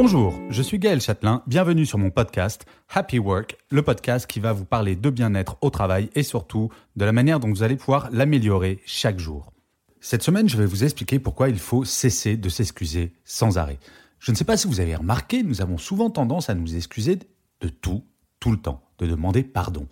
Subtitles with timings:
[0.00, 4.52] Bonjour, je suis Gaël Châtelain, bienvenue sur mon podcast Happy Work, le podcast qui va
[4.52, 8.08] vous parler de bien-être au travail et surtout de la manière dont vous allez pouvoir
[8.12, 9.52] l'améliorer chaque jour.
[10.00, 13.80] Cette semaine, je vais vous expliquer pourquoi il faut cesser de s'excuser sans arrêt.
[14.20, 17.18] Je ne sais pas si vous avez remarqué, nous avons souvent tendance à nous excuser
[17.60, 18.04] de tout,
[18.38, 19.88] tout le temps, de demander pardon.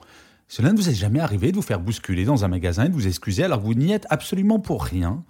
[0.46, 2.95] Cela ne vous est jamais arrivé de vous faire bousculer dans un magasin et de
[2.95, 5.24] vous excuser alors que vous n'y êtes absolument pour rien?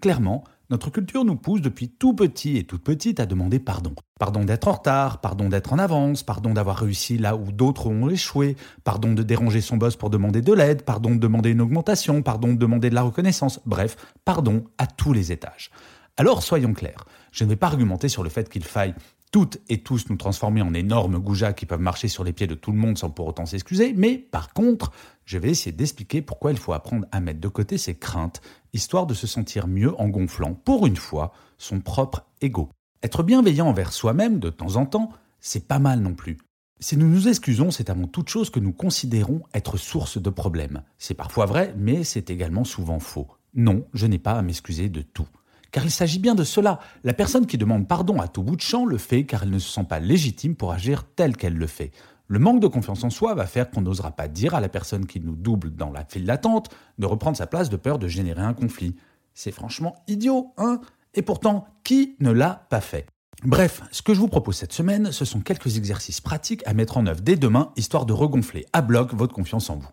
[0.00, 3.92] Clairement, notre culture nous pousse depuis tout petit et toute petite à demander pardon.
[4.20, 8.08] Pardon d'être en retard, pardon d'être en avance, pardon d'avoir réussi là où d'autres ont
[8.08, 12.22] échoué, pardon de déranger son boss pour demander de l'aide, pardon de demander une augmentation,
[12.22, 15.70] pardon de demander de la reconnaissance, bref, pardon à tous les étages.
[16.16, 18.94] Alors soyons clairs, je ne vais pas argumenter sur le fait qu'il faille
[19.30, 22.54] toutes et tous nous transformer en énormes goujats qui peuvent marcher sur les pieds de
[22.54, 24.92] tout le monde sans pour autant s'excuser, mais par contre,
[25.24, 28.40] je vais essayer d'expliquer pourquoi il faut apprendre à mettre de côté ses craintes,
[28.72, 32.68] histoire de se sentir mieux en gonflant, pour une fois, son propre ego.
[33.02, 36.38] Être bienveillant envers soi-même de temps en temps, c'est pas mal non plus.
[36.80, 40.82] Si nous nous excusons, c'est avant toute chose que nous considérons être source de problèmes.
[40.98, 43.28] C'est parfois vrai, mais c'est également souvent faux.
[43.54, 45.28] Non, je n'ai pas à m'excuser de tout.
[45.72, 46.80] Car il s'agit bien de cela.
[47.04, 49.58] La personne qui demande pardon à tout bout de champ le fait car elle ne
[49.58, 51.92] se sent pas légitime pour agir tel qu'elle le fait.
[52.26, 55.06] Le manque de confiance en soi va faire qu'on n'osera pas dire à la personne
[55.06, 56.68] qui nous double dans la file d'attente
[56.98, 58.94] de reprendre sa place de peur de générer un conflit.
[59.34, 60.80] C'est franchement idiot, hein?
[61.14, 63.06] Et pourtant, qui ne l'a pas fait?
[63.42, 66.98] Bref, ce que je vous propose cette semaine, ce sont quelques exercices pratiques à mettre
[66.98, 69.88] en œuvre dès demain, histoire de regonfler à bloc votre confiance en vous.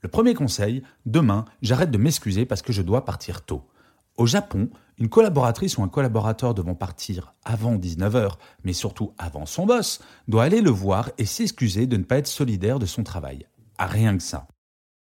[0.00, 3.62] Le premier conseil, demain, j'arrête de m'excuser parce que je dois partir tôt.
[4.18, 4.68] Au Japon,
[4.98, 8.32] une collaboratrice ou un collaborateur devant partir avant 19h,
[8.64, 12.26] mais surtout avant son boss, doit aller le voir et s'excuser de ne pas être
[12.26, 13.46] solidaire de son travail.
[13.78, 14.48] À rien que ça.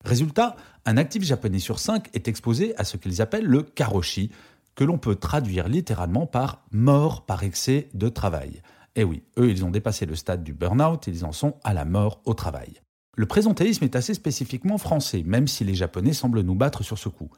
[0.05, 0.55] Résultat,
[0.85, 4.29] un actif japonais sur cinq est exposé à ce qu'ils appellent le karoshi,
[4.75, 8.61] que l'on peut traduire littéralement par mort par excès de travail.
[8.95, 11.83] Eh oui, eux, ils ont dépassé le stade du burn-out, ils en sont à la
[11.83, 12.79] mort au travail.
[13.17, 17.09] Le présentéisme est assez spécifiquement français, même si les Japonais semblent nous battre sur ce
[17.09, 17.31] coup.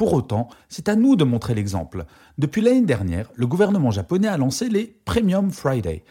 [0.00, 2.06] Pour autant, c'est à nous de montrer l'exemple.
[2.38, 6.04] Depuis l'année dernière, le gouvernement japonais a lancé les Premium Friday,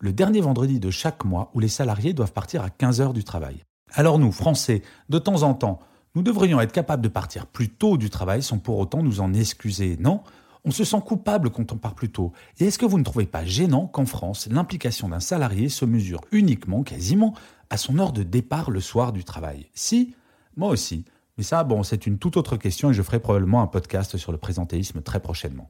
[0.00, 3.22] le dernier vendredi de chaque mois où les salariés doivent partir à 15 heures du
[3.22, 3.62] travail.
[3.92, 5.80] Alors nous, Français, de temps en temps,
[6.14, 9.34] nous devrions être capables de partir plus tôt du travail sans pour autant nous en
[9.34, 10.22] excuser, non?
[10.64, 12.32] On se sent coupable quand on part plus tôt.
[12.60, 16.22] Et est-ce que vous ne trouvez pas gênant qu'en France, l'implication d'un salarié se mesure
[16.32, 17.34] uniquement, quasiment,
[17.68, 19.66] à son heure de départ le soir du travail?
[19.74, 20.14] Si,
[20.56, 21.04] moi aussi.
[21.36, 24.32] Mais ça, bon, c'est une toute autre question et je ferai probablement un podcast sur
[24.32, 25.68] le présentéisme très prochainement.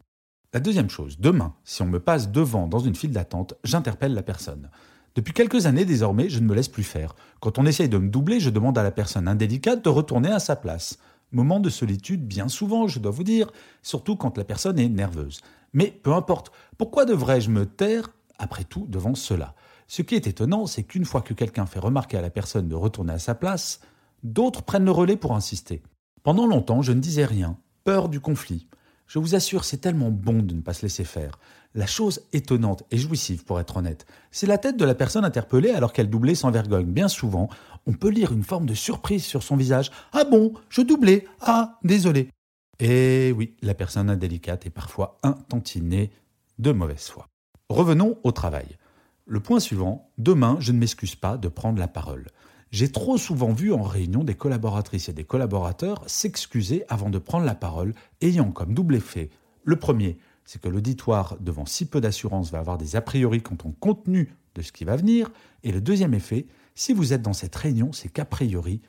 [0.53, 4.23] La deuxième chose, demain, si on me passe devant dans une file d'attente, j'interpelle la
[4.23, 4.71] personne.
[5.15, 7.15] Depuis quelques années désormais, je ne me laisse plus faire.
[7.41, 10.39] Quand on essaye de me doubler, je demande à la personne indélicate de retourner à
[10.39, 10.99] sa place.
[11.33, 13.51] Moment de solitude bien souvent, je dois vous dire,
[13.83, 15.41] surtout quand la personne est nerveuse.
[15.73, 19.55] Mais peu importe, pourquoi devrais-je me taire, après tout, devant cela?
[19.87, 22.75] Ce qui est étonnant, c'est qu'une fois que quelqu'un fait remarquer à la personne de
[22.75, 23.81] retourner à sa place,
[24.25, 25.83] D'autres prennent le relais pour insister.
[26.23, 28.67] Pendant longtemps, je ne disais rien, peur du conflit.
[29.07, 31.39] Je vous assure, c'est tellement bon de ne pas se laisser faire.
[31.75, 35.71] La chose étonnante et jouissive, pour être honnête, c'est la tête de la personne interpellée
[35.71, 36.87] alors qu'elle doublait sans vergogne.
[36.87, 37.51] Bien souvent,
[37.87, 39.91] on peut lire une forme de surprise sur son visage.
[40.15, 41.27] Ah bon, je doublais.
[41.43, 42.31] Ah, désolé.
[42.79, 46.11] Et oui, la personne indélicate est parfois un tantinet
[46.59, 47.27] de mauvaise foi.
[47.69, 48.79] Revenons au travail.
[49.27, 52.27] Le point suivant, demain, je ne m'excuse pas de prendre la parole.
[52.71, 57.45] J'ai trop souvent vu en réunion des collaboratrices et des collaborateurs s'excuser avant de prendre
[57.45, 59.31] la parole, ayant comme double effet
[59.65, 63.57] le premier, c'est que l'auditoire, devant si peu d'assurance, va avoir des a priori quant
[63.65, 65.31] au contenu de ce qui va venir,
[65.63, 68.83] et le deuxième effet, si vous êtes dans cette réunion, c'est qu'a priori,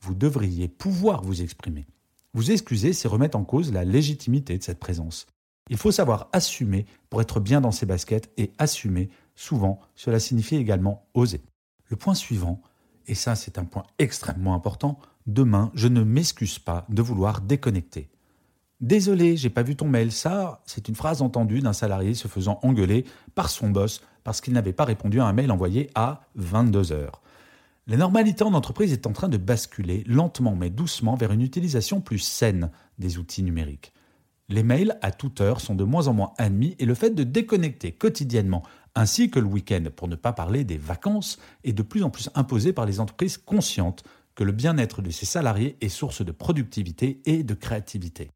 [0.00, 1.86] vous devriez pouvoir vous exprimer.
[2.34, 5.26] Vous excuser, c'est remettre en cause la légitimité de cette présence.
[5.70, 10.56] Il faut savoir assumer pour être bien dans ses baskets, et assumer, souvent, cela signifie
[10.56, 11.42] également oser.
[11.88, 12.60] Le point suivant,
[13.06, 18.08] et ça c'est un point extrêmement important, demain je ne m'excuse pas de vouloir déconnecter.
[18.80, 20.12] Désolé, j'ai pas vu ton mail.
[20.12, 24.52] Ça, c'est une phrase entendue d'un salarié se faisant engueuler par son boss parce qu'il
[24.52, 27.22] n'avait pas répondu à un mail envoyé à 22 heures.
[27.86, 32.00] La normalité en entreprise est en train de basculer lentement mais doucement vers une utilisation
[32.00, 33.92] plus saine des outils numériques.
[34.48, 37.24] Les mails à toute heure sont de moins en moins admis et le fait de
[37.24, 38.62] déconnecter quotidiennement
[38.94, 42.30] ainsi que le week-end, pour ne pas parler des vacances, est de plus en plus
[42.34, 44.04] imposé par les entreprises conscientes
[44.34, 48.30] que le bien-être de ses salariés est source de productivité et de créativité.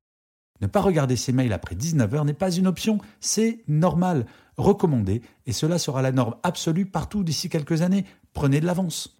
[0.60, 4.26] Ne pas regarder ses mails après 19h n'est pas une option, c'est normal,
[4.56, 8.04] recommandé, et cela sera la norme absolue partout d'ici quelques années.
[8.34, 9.19] Prenez de l'avance.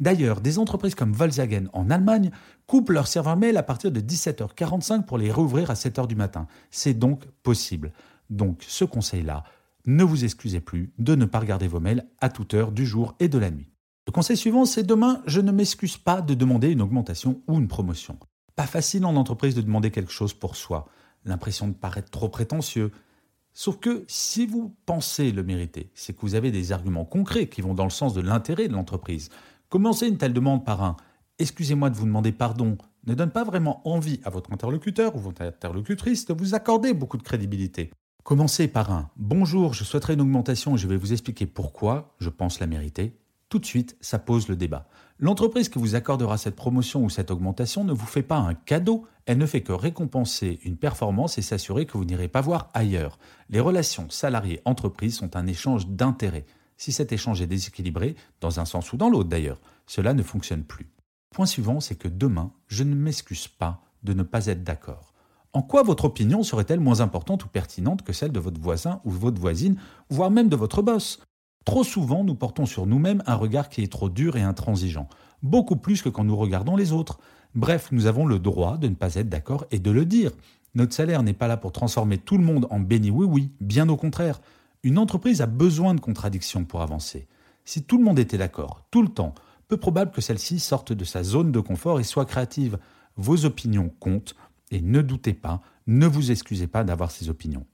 [0.00, 2.30] D'ailleurs, des entreprises comme Volkswagen en Allemagne
[2.66, 6.46] coupent leurs serveurs mail à partir de 17h45 pour les rouvrir à 7h du matin.
[6.70, 7.92] C'est donc possible.
[8.30, 9.44] Donc ce conseil-là,
[9.86, 13.14] ne vous excusez plus de ne pas regarder vos mails à toute heure du jour
[13.20, 13.70] et de la nuit.
[14.06, 17.68] Le conseil suivant, c'est demain, je ne m'excuse pas de demander une augmentation ou une
[17.68, 18.18] promotion.
[18.54, 20.88] Pas facile en entreprise de demander quelque chose pour soi,
[21.24, 22.92] l'impression de paraître trop prétentieux.
[23.52, 27.60] Sauf que si vous pensez le mériter, c'est que vous avez des arguments concrets qui
[27.60, 29.30] vont dans le sens de l'intérêt de l'entreprise.
[29.68, 30.96] Commencer une telle demande par un
[31.38, 35.42] Excusez-moi de vous demander pardon ne donne pas vraiment envie à votre interlocuteur ou votre
[35.42, 37.90] interlocutrice de vous accorder beaucoup de crédibilité.
[38.24, 42.30] Commencez par un Bonjour, je souhaiterais une augmentation et je vais vous expliquer pourquoi je
[42.30, 43.18] pense la mériter.
[43.50, 44.88] Tout de suite, ça pose le débat.
[45.18, 49.06] L'entreprise qui vous accordera cette promotion ou cette augmentation ne vous fait pas un cadeau,
[49.26, 53.18] elle ne fait que récompenser une performance et s'assurer que vous n'irez pas voir ailleurs.
[53.50, 56.46] Les relations salariés-entreprise sont un échange d'intérêts.
[56.78, 60.62] Si cet échange est déséquilibré, dans un sens ou dans l'autre d'ailleurs, cela ne fonctionne
[60.62, 60.88] plus.
[61.34, 65.12] Point suivant, c'est que demain, je ne m'excuse pas de ne pas être d'accord.
[65.52, 69.10] En quoi votre opinion serait-elle moins importante ou pertinente que celle de votre voisin ou
[69.10, 69.76] votre voisine,
[70.08, 71.20] voire même de votre boss?
[71.64, 75.08] Trop souvent, nous portons sur nous-mêmes un regard qui est trop dur et intransigeant,
[75.42, 77.18] beaucoup plus que quand nous regardons les autres.
[77.56, 80.30] Bref, nous avons le droit de ne pas être d'accord et de le dire.
[80.74, 83.96] Notre salaire n'est pas là pour transformer tout le monde en béni oui-oui, bien au
[83.96, 84.40] contraire.
[84.82, 87.26] Une entreprise a besoin de contradictions pour avancer.
[87.64, 89.34] Si tout le monde était d'accord, tout le temps,
[89.68, 92.78] peu probable que celle-ci sorte de sa zone de confort et soit créative.
[93.16, 94.34] Vos opinions comptent,
[94.70, 97.66] et ne doutez pas, ne vous excusez pas d'avoir ces opinions.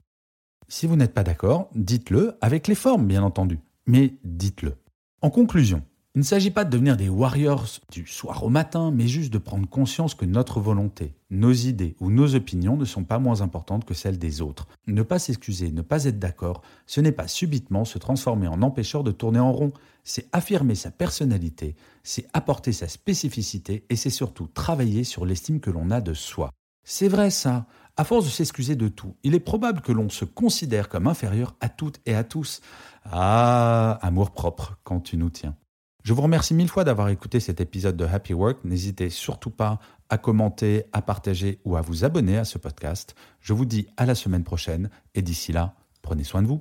[0.69, 4.75] Si vous n'êtes pas d'accord, dites-le avec les formes, bien entendu, mais dites-le.
[5.21, 5.83] En conclusion,
[6.17, 9.39] il ne s'agit pas de devenir des warriors du soir au matin, mais juste de
[9.39, 13.85] prendre conscience que notre volonté, nos idées ou nos opinions ne sont pas moins importantes
[13.85, 14.69] que celles des autres.
[14.87, 19.03] Ne pas s'excuser, ne pas être d'accord, ce n'est pas subitement se transformer en empêcheur
[19.03, 19.73] de tourner en rond,
[20.05, 21.75] c'est affirmer sa personnalité,
[22.05, 26.53] c'est apporter sa spécificité et c'est surtout travailler sur l'estime que l'on a de soi.
[26.85, 27.67] C'est vrai ça.
[27.97, 31.57] À force de s'excuser de tout, il est probable que l'on se considère comme inférieur
[31.61, 32.61] à toutes et à tous.
[33.05, 35.57] Ah, amour propre quand tu nous tiens.
[36.05, 38.59] Je vous remercie mille fois d'avoir écouté cet épisode de Happy Work.
[38.65, 39.79] N'hésitez surtout pas
[40.11, 43.15] à commenter, à partager ou à vous abonner à ce podcast.
[43.41, 45.73] Je vous dis à la semaine prochaine et d'ici là,
[46.03, 46.61] prenez soin de vous.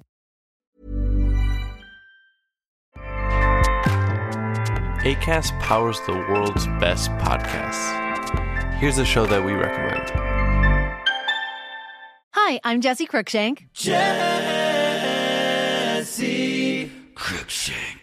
[5.03, 7.91] ACAST powers the world's best podcasts.
[8.79, 10.09] Here's a show that we recommend.
[12.31, 13.67] Hi, I'm Jesse Cruikshank.
[13.73, 13.99] Jesse
[17.13, 18.02] Cruikshank.